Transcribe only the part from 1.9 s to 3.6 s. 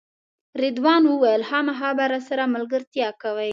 به راسره ملګرتیا کوئ.